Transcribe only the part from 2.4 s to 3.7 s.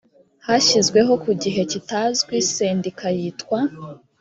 sendika yitwa